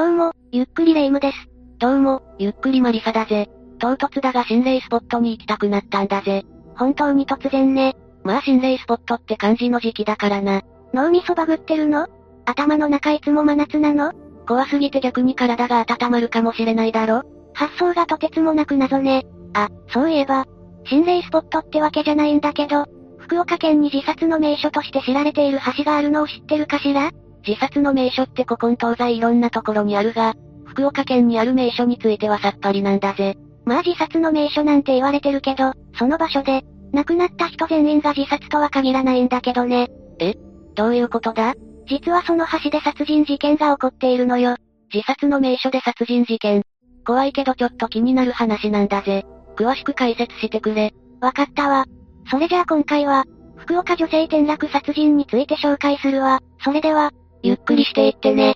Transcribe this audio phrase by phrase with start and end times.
[0.00, 1.36] どうも、ゆっくりレ夢ムです。
[1.78, 3.50] どうも、ゆっくりマリサだぜ。
[3.78, 6.42] 唐突だが心霊スポットに行きたくなったんだぜ。
[6.74, 7.94] 本当に突然ね。
[8.24, 10.62] まあ心霊スポットって感じの時期だからな。
[10.94, 12.08] 脳みそバグってるの？
[12.46, 14.14] 頭の中いつも真夏なの？
[14.48, 17.22] 怖すぎて逆に体が温まるかもしれないだろ
[17.52, 19.26] 発想がとてつもなく謎ね。
[19.52, 20.46] あ、そういえば、
[20.86, 22.86] 心霊スポットってわけじゃないんだけど、
[23.18, 27.10] 福岡県に自殺の名所として知られている橋があるのを知ってるかしら？
[27.46, 30.34] 自殺の名所って古今東西いろんなところにあるが、
[30.66, 33.36] 福岡県にある名所についてはさっぱりなんだぜ。
[33.64, 39.88] まあ自殺の名所なんて言われてるけど、その場所で、亡くなった人全員が自殺とは限らないんだけどね。
[40.18, 40.34] え？
[40.74, 41.54] どういうことだ？
[41.88, 44.56] 実はその橋で殺人事件が起こっているのよ。
[44.92, 46.62] 自殺の名所で殺人事件。
[47.06, 49.24] 怖いけどちょっと気になる話なんだぜ。
[49.56, 50.92] 詳しく解説してくれ。
[51.20, 51.86] わかったわ。
[52.30, 53.24] それじゃあ今回は、
[53.56, 56.40] 福岡女性転落殺人について紹介するわ。
[56.62, 57.10] それでは、
[57.42, 58.54] ゆっくりしていってね。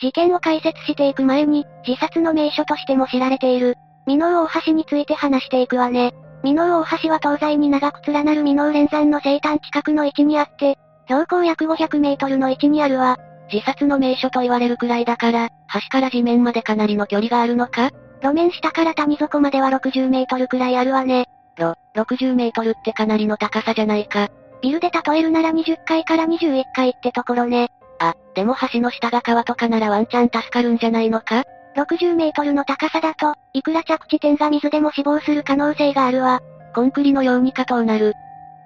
[0.00, 6.12] 事件を解説していく前に、自殺の名所としても知られている、美濃大橋について話していくわね。
[6.42, 13.16] 美濃大橋は東西に長く連なる美濃連山の西端近くの位置にあって、標高約500メートルの位置にあるわ。
[13.52, 17.90] 自殺の名所と言われるくらいだから、橋から地面までかなりの距離があるのか？
[18.22, 21.26] 路面下から谷底までは60メートルくらいあるわね。
[21.58, 24.28] ろ、60メートルってかなりの高さじゃないか。
[24.62, 27.70] ビルで例えるなら20階から21階ってところね。
[27.98, 31.44] あ、でも橋の下が川とかならワンチャン助かるんじゃないのか
[31.76, 36.40] ?60 メートルの高さだと、いくら着地点が水でも死亡する可能性があるわ。
[36.74, 38.14] コンクリのように加藤なる。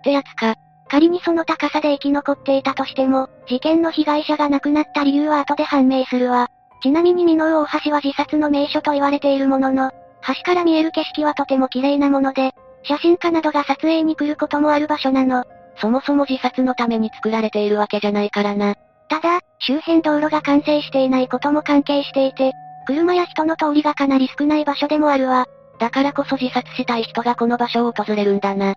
[0.01, 0.55] ってやつか。
[0.89, 6.49] 仮にその高さで生き残っていたとしても、事件の被害者が亡くなった理由は後で判明するわ。
[6.83, 9.91] ちなみに美濃大橋は自殺の名所と言われているものの、
[10.27, 15.45] 橋から見える景色はとても綺麗なもので、写真家などが撮影に来ることもある場所なの。
[15.79, 18.75] そもそも自殺のために作られているわけじゃないからな。
[19.09, 22.53] ただ、周辺道路が完成していないことも関係していて、
[22.87, 25.47] 車や人の通りがかなり少ない場所でもあるわ。
[25.79, 28.75] だからこそ自殺したい人がこの場所を訪れるんだな。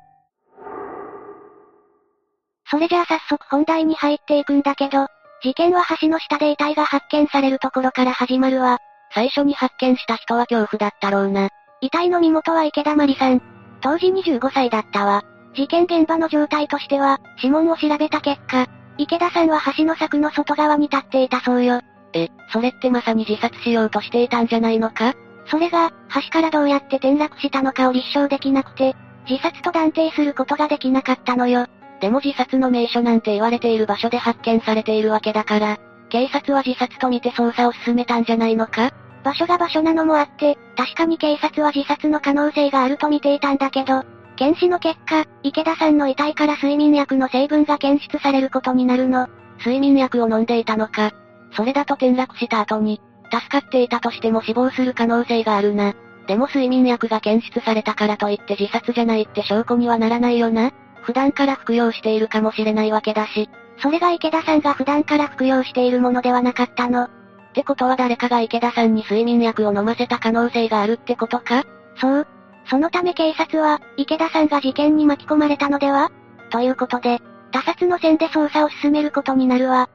[2.70, 5.08] それじゃあ早速本題に入っていくんだけど、
[5.42, 8.78] 事件は橋の下で遺体が発見されるところから始まるわ。
[9.14, 11.50] 最初に発見した人は恐怖だったろうな。
[11.82, 13.42] 遺体の身元は池田まりさん。
[13.82, 15.24] 当時25歳だったわ。
[15.60, 18.66] 事件現場の状態としては、指紋を調べた結果、
[18.98, 21.82] 池田さんは橋の柵の外側に立っていたそうよ。
[22.14, 25.16] え、それってまさに自殺しようとしていたんじゃないのか？
[25.48, 28.96] それが、橋からどうやって転落したのかを立証できなくて、
[29.30, 31.68] 自殺と断定することができなかったのよ。
[32.00, 35.78] でも自殺の名所なんて言われている場所で発見されているわけだから、
[36.08, 38.92] 警察は自殺と見て捜査を進めたんじゃないのか？
[39.26, 44.06] 場所が場所なのもあって、確かに警察は自殺の可能性があると見ていたんだけど、
[44.40, 49.28] 検視の結果、池田さんの遺体から睡眠薬の成分が検出されることになるの。
[49.58, 51.12] 睡眠薬を飲んでいたのか。
[51.52, 55.94] それだと転落した後に、助かっていたとしても死亡する可能性があるな。
[56.26, 60.72] でも睡眠薬が検出されたからといって自殺じゃないって証拠にはならないよな。
[61.02, 63.50] 普段から服用しているかもしれないわけだし。
[63.82, 67.04] それが池田さんが普段から服用しているものではなかったの。
[67.04, 67.10] っ
[67.54, 71.66] てことは誰かが池田さんに睡眠薬を飲ませた可能性があるってことか？
[71.98, 72.28] そう。
[72.66, 76.12] そのため警察は、池田さんが事件に巻き込まれたのでは？
[76.52, 77.20] ということで、
[77.52, 79.90] 他殺の線で捜査を進めることになるわ。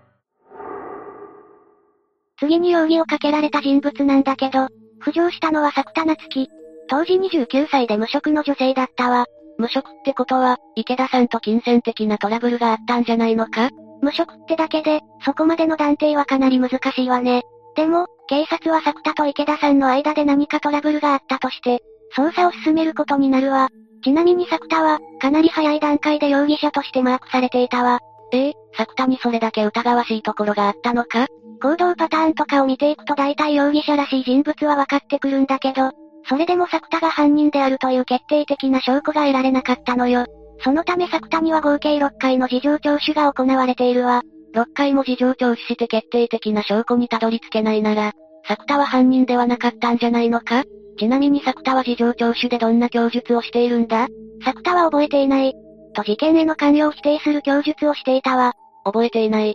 [2.39, 4.69] 次に容疑をかけられた人物なんだけど、
[5.03, 6.49] 浮上したのは作田夏樹。
[6.89, 9.27] 当時29歳で無職の女性だったわ。
[9.57, 13.71] 無職ってことは、池田さんと金銭的なトラブルがあったんじゃないのか？
[14.03, 17.43] 無職ってだけで、そこまでの断定はかなり難しいわね。
[17.77, 21.83] でも、警察は作田と池田さんの間で何かトラブルがあったとして、
[22.17, 23.69] 捜査を進めることになるわ。
[24.03, 28.01] ちなみに作田は、かなり早い段階で容疑者としてマークされていたわ。
[28.33, 31.27] ええ作田にそれだけ疑わしいところがあったのか？
[31.63, 35.93] 行動パターンとかを見ていくと大体容疑者らしい人物は分かってくるんだけど、
[36.29, 40.27] それでも作田が犯人であるという決定的な証拠が得られなかったのよ。
[40.61, 44.23] そのため作田には合計6回の事情聴取が行われているわ。
[44.55, 48.13] 6回も事情聴取して決定的な証拠にたどり着けないなら、
[48.47, 50.65] 作田は犯人ではなかったんじゃないのか？
[50.99, 54.09] ちなみに作田は事情聴取でどんな供述をしているんだ？
[54.45, 55.55] 作田は覚えていない。
[55.95, 58.53] と事件への関与を否定する供述をしていたわ。
[58.85, 59.51] 覚えていない。
[59.51, 59.55] っ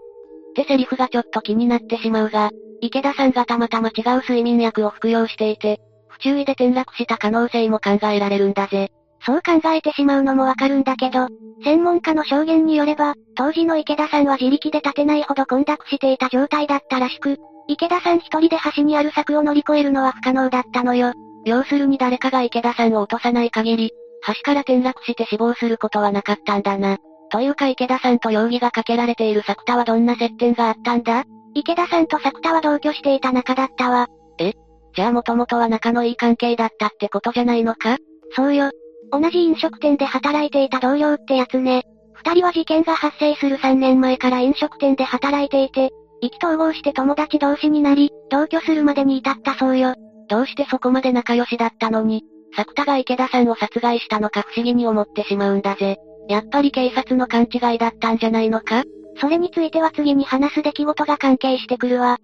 [0.55, 2.49] てセリフがちょっと気になってしまうが、
[2.81, 8.89] 池田さんがたまたま違う睡眠薬を服用していて、不注意で転落した可能性も考えられるんだぜ。
[9.25, 11.27] そう考えてしまうのもわかるんだけど、
[11.63, 17.37] 専門家の証言によれば、当時の池田さんは自力で立てないほど混濁していた状態だったらしく、
[17.67, 21.13] 池田さん一人で橋にある柵を乗り越えるのは不可能だったのよ。
[21.45, 23.91] 要するに誰かが池田さんを落とさない限り、
[24.27, 26.97] 橋から転落して死亡することはなかったんだな。
[27.31, 31.23] というか池田さんと容疑がかけられている作田はどんな接点があったんだ？
[31.53, 34.07] 池田さんと作田は同居していた仲だったわ。
[34.39, 34.53] え？
[34.95, 37.97] じゃあもともとは仲のいい関係だったってことじゃないのか？
[38.35, 38.71] そうよ。
[39.11, 41.83] 同じ飲食店で働いていた同僚ってやつね。
[42.13, 45.89] 二人は事件が発生する3年前から飲食店で働いていて、
[46.21, 49.95] 意気投合して友達同士になり、同居するまでに至ったそうよ。
[50.29, 52.23] どうしてそこまで仲良しだったのに、
[52.55, 55.97] 作田が池田さんを殺害したのか不思議に思ってしまうんだぜ。
[56.27, 58.83] やっぱり警察の勘違いだったんじゃないのか？
[59.19, 62.17] それについては次に話す出来事が関係してくるわ。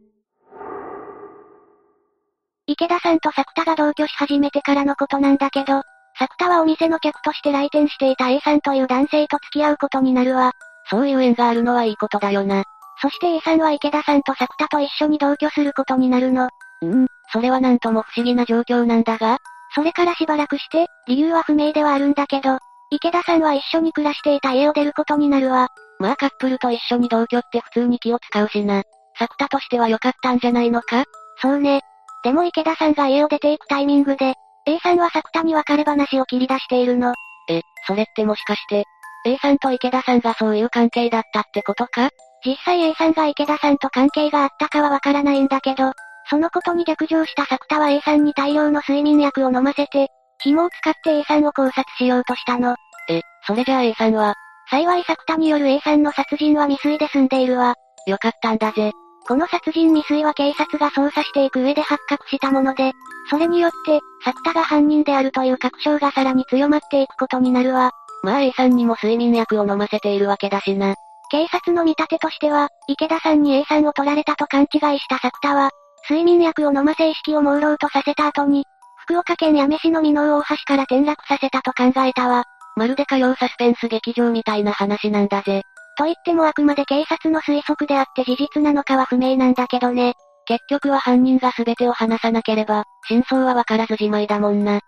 [2.67, 5.81] 池田さんと作田が同居し始めてからのことなんだけど、
[6.17, 10.51] 作田はお店の客として来店していた A さんという男性と付き合うことになるわ。
[10.89, 12.63] そういう縁があるのはいいことだよな。
[13.01, 16.49] そして A さんは池田さんと作田と一緒に同居することになるの。
[16.81, 19.39] うん、それはなんとも不思議な状況なんだが、
[19.73, 22.59] それからしばらくして、理由は不明ではあるんだけど、
[22.91, 25.69] 池田さんは一緒に暮らしていた家を出ることになるわ。
[25.99, 28.83] まあカップルと一緒に同居って普通に気を使うしな。
[29.17, 31.03] 作田としては良かったんじゃないのか？
[31.41, 31.81] そうね。
[32.23, 34.33] でも池田さんが家を出ていくタイミングで、
[34.67, 37.13] A さんは作田に別れ話を切り出しているの。
[37.49, 38.83] え、それってもしかして、
[39.25, 42.09] A さんと池田さんがそういう関係だったってことか？
[42.45, 45.91] 実際 A さんが池田さんと関係があったかはわからないんだけど、
[46.29, 52.75] そのことに逆上した作田は A さんに大量の睡眠薬を飲ませて、紐を使って A さんを考察しようとしたの。
[53.09, 54.33] え、それじゃあ A さんは、
[54.69, 57.75] 幸い作田による A さんの殺人は未遂で済んでいるわ。
[58.07, 58.91] よかったんだぜ。
[59.27, 62.91] この殺人未遂は警察が捜査していく上で発覚したもので、
[63.29, 67.91] それによって、作田が犯人であるという確証がさらに強まっていくことになるわ。
[68.23, 70.95] まあ A さんにも睡眠薬を飲ませているわけだしな。
[71.31, 75.71] 警察の見立てとしては、池田さんに A さんを取られたと勘違いした作田は、
[76.07, 78.65] 睡眠薬を飲ませ意識を朦朧とさせた後に、
[78.97, 82.43] 福岡県八女市の美濃大橋から転落させたと考えたわ。
[82.75, 85.63] まるで火曜サスペンス劇場みたいな話なんだぜ。
[85.97, 90.13] と言ってもあくまで警察の推測であって事実なのかは不明なんだけどね。
[90.45, 94.81] 結局は犯人が全てを話さなければ、真相はわからずじまいだもんな。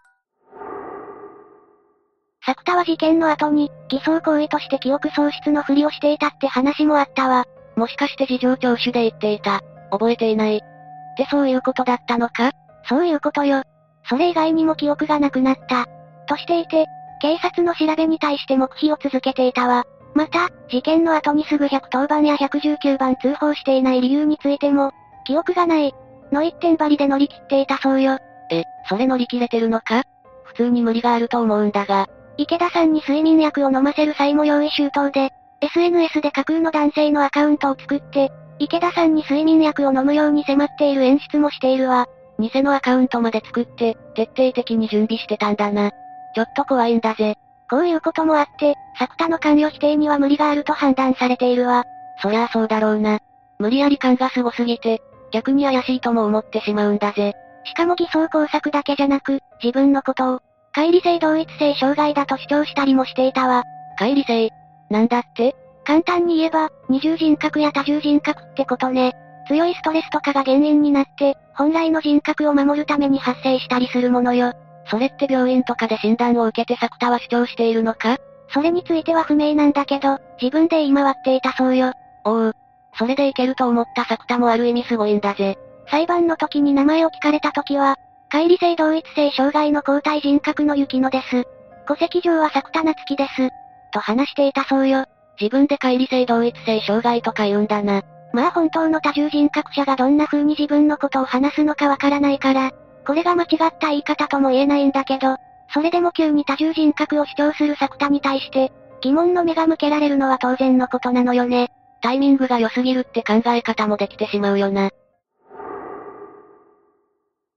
[2.45, 7.45] 作田は事件の後に、偽装行為として記憶喪失のふりをしていたって話もあったわ。
[7.75, 9.61] もしかして事情聴取で言っていた。
[9.91, 10.61] 覚えていない。
[11.17, 12.51] ってそういうことだったのか？
[12.87, 13.63] そういうことよ。
[14.07, 15.85] それ以外にも記憶がなくなった。
[16.27, 16.85] としていて、
[17.19, 19.83] 警察の調べに対して黙秘を続けていたわ。
[20.13, 24.91] また、事件の後にすぐ110番や119番通報していない理由についても、
[25.25, 25.93] 記憶がない。
[26.31, 28.17] の一点張りで乗り切っていたそうよ。
[28.51, 30.03] え、それ乗り切れてるのか？
[30.43, 32.07] 普通に無理があると思うんだが。
[32.37, 35.31] 池田さんに睡眠薬を飲ませる際も用意周到で、
[35.61, 42.07] SNS で架空の男性のアカウントを作って、池田さんに睡眠薬を飲むように迫っている演出もしているわ。
[42.39, 45.91] 偽のアカウントまで作って、徹底的に準備してたんだな。
[46.35, 47.35] ちょっと怖いんだぜ。
[47.69, 51.83] こういうこともあって、作田の関与否定には無理があると判断されているわ。
[52.21, 53.19] そりゃあそうだろうな。
[53.59, 55.01] 無理やり感がすごすぎて、
[55.31, 57.33] 逆に怪しいとも思ってしまうんだぜ。
[57.65, 60.39] しかも偽装工作だけじゃなく、自分のことを、
[60.73, 63.63] 乖離性同一性障害だと主張したりもしていたわ。
[63.99, 64.49] 乖離性？
[64.89, 65.55] なんだって？
[65.87, 69.13] 簡単に言えば、二重人格や多重人格ってことね。
[69.47, 74.51] 強いストレスとかが原因になって、本来の人格を守るために発生したりするものよ。
[74.91, 78.17] それって病院とかで診断を受けて作田は主張しているのか？
[78.49, 81.93] それについては不明なんだけど、自分で言い回っていたそうよ。
[82.25, 82.53] おう。
[82.97, 85.57] それでいけると思った作田もある意味すごいんだぜ。
[85.89, 87.95] 裁判の時に名前を聞かれた時は、
[88.29, 91.45] 乖離性同一性障害の交代人格の雪乃です。
[91.87, 93.49] 戸籍上は作田夏樹です。
[93.93, 95.05] と話していたそうよ。
[95.39, 98.01] 自分で乖離性同一性障害とか言うんだな。
[98.33, 102.71] まあ本当の多重人格者がどんな風に自分のことを話すのかわからないから、
[103.05, 105.37] これが間違った言い方とも言えないんだけど、
[105.73, 111.69] それでも急に多重人格を主張する作田に対して、疑問の目が向けられるのは当然のことなのよね。
[112.01, 114.89] タイミングが良すぎるって考え方もできてしまうよな。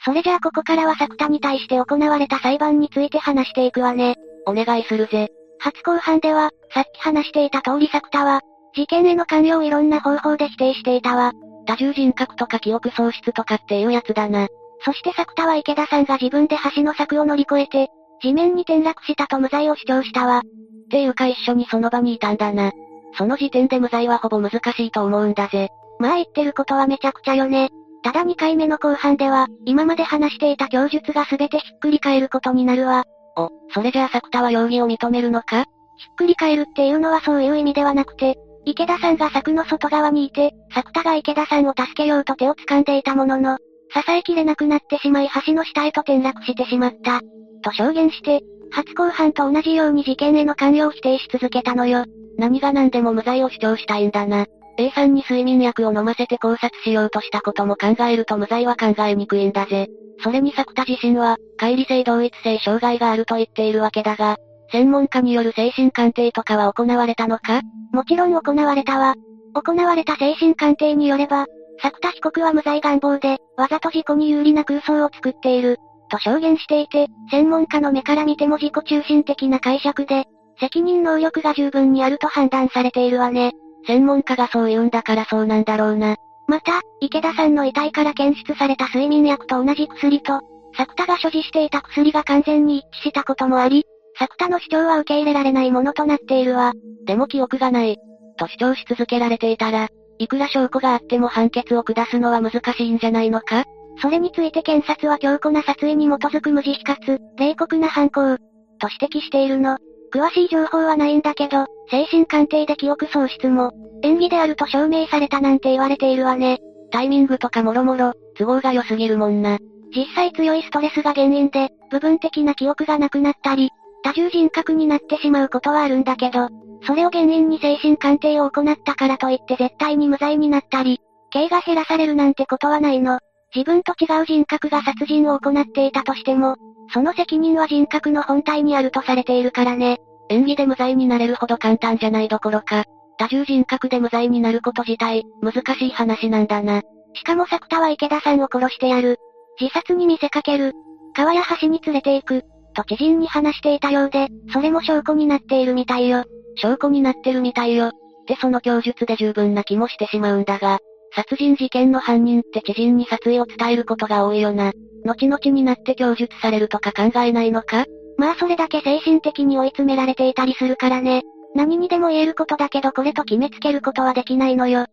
[0.03, 4.17] それじゃあここからは作田に対して行われた裁判について話していくわね。
[4.47, 5.31] お願いするぜ。
[5.61, 8.40] 初公判では、さっき話していた通り作田は、
[8.75, 11.33] 事件への関与をいろんな方法で否定していたわ。
[11.67, 14.49] 多重人格とか記憶喪失とかっていうやつだな。
[14.85, 17.88] そして作田は池田さんが自分で橋の柵を乗り越えて、
[18.23, 20.38] 地面に転落したと無罪を主張したわ。
[20.38, 20.43] っ
[20.90, 22.73] ていうか一緒にその場にいたんだな。
[23.17, 25.69] その時点で無罪はほぼ難しいと思うんだぜ。
[25.99, 27.71] まあ言ってることはめちゃくちゃよね。
[28.02, 33.05] ただ2回目の後半では、今まで話していた供述が全てひっくり返ることになるわ。
[33.40, 35.64] お、それじゃあ作田は容疑を認めるのか？
[35.97, 43.59] ひっくり返るっていうのはそういう意味ではなくて、池田さんが柵の外側にいて、作田が池田さんを助けようと手を掴んでいたものの、
[43.92, 47.20] 支えきれなくなってしまい橋の下へと転落してしまった。
[47.62, 52.04] と証言して、初公判と同じように事件への関与を否定し続けたのよ。
[52.38, 54.47] 何が何でも無罪を主張したいんだな。
[54.81, 59.89] A さんに睡眠薬を飲ませて考察しようとしたことも考えると無罪は考えにくいんだぜ。
[60.25, 64.39] それに作田自身は、乖離性同一性障害があると言っているわけだが、
[64.73, 67.61] 専門家による精神鑑定とかは行われたのか？
[67.93, 69.17] もちろん行われたわ。
[69.53, 71.45] 行われた精神鑑定によれば、
[71.83, 75.77] 作田被告は無罪願望で、わざと事故に有利な空想を作っている、
[76.11, 80.25] と証言していて、専門家の目から見ても自己中心的な解釈で、
[80.59, 83.53] 責任能力が十分にあると判断されているわね。
[83.87, 86.17] 専門家がそう言うんだからそうなんだろうな。
[86.47, 90.41] また、池田さんの遺体から検出された睡眠薬と同じ薬と、
[90.77, 93.85] 作田が所持していた薬が完全に一致したこともあり、
[94.19, 96.73] 作田の主張は受け入れられないものとなっているわ。
[97.07, 97.97] でも記憶がない。
[98.37, 103.65] と主張し続けられていたら、いくら証拠があっても判決を下すのは難しいんじゃないのか？
[104.03, 108.37] それについて検察は強固な殺意に基づく無慈悲かつ、冷酷な犯行、
[108.79, 109.79] と指摘しているの。
[110.12, 116.59] 詳しい情報はないんだけど、精神鑑定で記憶喪失も、演技であると証明されたなんて言われているわね。
[116.90, 119.59] タイミングとかもろもろ、都合が良すぎるもんな。
[119.95, 123.71] 実際強いストレスが原因で、部分的な記憶がなくなったり、
[124.02, 126.49] 多重人格になってしまうことはあるんだけど、
[126.87, 131.00] それを原因に精神鑑定を行ったからといって絶対に無罪になったり、
[131.31, 133.19] 刑が減らされるなんてことはないの。
[133.55, 136.57] 自分と違う人格が殺人を行っていたとしても、
[136.92, 139.99] その責任は人格の本体にあるとされているからね。
[140.28, 142.85] 演技で無罪になれるほど簡単じゃないどころか、
[143.18, 146.82] 多重人格で無罪になること自体、難しい話なんだな。
[147.14, 149.18] しかも作田は池田さんを殺してやる。
[149.61, 150.73] 自殺に見せかける。
[151.14, 152.44] 川や橋に連れて行く。
[152.75, 156.25] と知人に話していたようで、それも証拠になっているみたいよ。
[156.56, 157.88] 証拠になってるみたいよ。
[157.88, 157.90] っ
[158.26, 160.78] てその供述で十分な気もしてしまうんだが、
[161.12, 164.73] 殺人事件の犯人って知人に殺意を伝えることが多いよな。
[165.05, 167.87] 後々になって供述されるとか考えないのか？
[168.17, 171.23] まあそれだけ精神的に追い詰められていたりするからね。
[171.55, 174.87] 何にでも言えることだけどこれと決めつけることはできないのよ。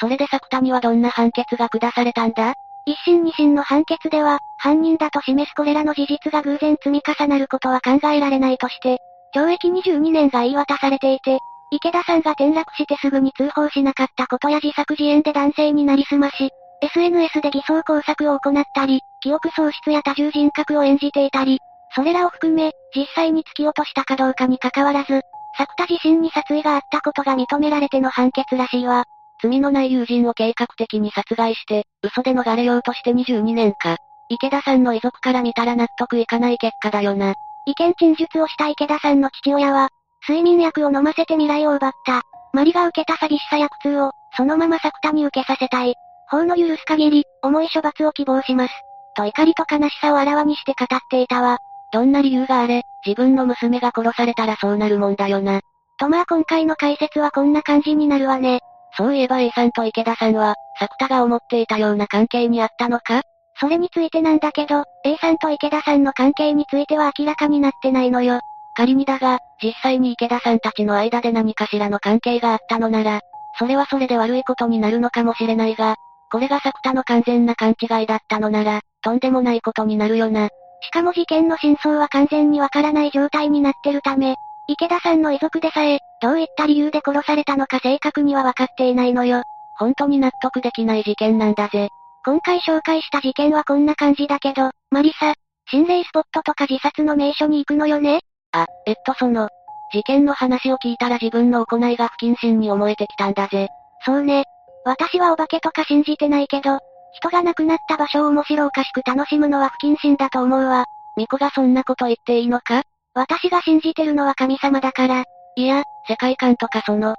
[0.00, 2.54] それで作田にはどんな判決が下されたんだ？
[2.84, 8.98] 一審二審の判決では、犯人だと示すこれらの事実が偶然積み重なることは考えられないとして、
[9.36, 11.38] 懲役22年が言い渡されていて、
[11.72, 16.50] 池田さんが転落してすぐに通報しなかったことや自作自演で男性になりすまし、
[16.82, 21.60] SNS で偽装工作を行ったり、記憶喪失や多重人格を演じていたり、
[21.94, 25.22] それらを含め、実際に突き落としたかどうかに関わらず、
[25.56, 29.04] 作田自身に殺意があったことが認められての判決らしいわ。
[29.42, 33.96] 罪のない友人を計画的に殺害して、嘘で逃れようとして22年か。
[34.28, 37.34] 池田さんの遺族から見たら納得いかない結果だよな。
[37.64, 39.88] 意見陳述をした池田さんの父親は、
[40.26, 42.22] 睡眠薬を飲ませて未来を奪った。
[42.52, 45.94] マリが受けた寂しさや苦痛を、そのまま作田に受けさせたい。
[46.28, 48.74] 法の許す限り、重い処罰を希望します。
[49.16, 51.58] と怒りと悲しさをあらわにして語っていたわ。
[51.92, 55.60] どんな理由があれ、自分の娘が殺されたらそうなるもんだよな。
[55.98, 58.60] とまあ今回の解説はこんな感じになるわね。
[58.96, 63.22] そういえば A さんと池田さんは、作田が思っていたような関係にあったのか？
[63.60, 68.40] それについてなんだけど、A さんと池田さんの関係については明らかになってないのよ。
[68.74, 73.20] 仮にだが、実際に池田さんたちの間で何かしらの関係があったのなら、
[73.58, 75.96] それはそれで悪いことになるのかもしれないが、
[76.30, 80.48] これが作田の完全な勘違いだったのなら、とんでもないことになるよな。
[80.80, 84.34] しかも事件の真相は完全にわからない状態になってるため、
[84.68, 89.42] 池田さんの遺族でさえ、どういった理由で殺されたのか正確には分かっていないのよ。
[89.76, 91.88] 本当に納得できない事件なんだぜ。
[92.24, 95.34] 今回紹介した事件はこんな感じだけど、マリサ、
[95.70, 98.20] 心霊スポットとか自殺の名所に行くのよね
[98.52, 99.48] あ、えっとその、
[99.92, 103.68] 事件の話を聞いたら自分の行いが不謹慎に思えてきたんだぜ。
[104.04, 104.44] そうね。
[104.84, 106.78] 私はお化けとか信じてないけど、
[107.14, 110.86] 人が亡くなった場所を面白おかしく楽しむのは不謹慎だと思うわ。
[111.16, 112.82] 巫女がそんなこと言っていいのか？
[113.14, 115.24] 私が信じてるのは神様だから。
[115.56, 117.16] いや、世界観とかその、突っ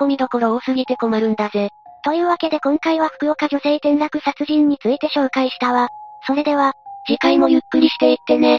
[0.00, 1.68] 込みどころ多すぎて困るんだぜ。
[2.02, 5.88] というわけで今回は福岡女性転落殺人について紹介したわ。
[6.26, 6.72] それでは、
[7.06, 8.58] 次回もゆっくりしていってね。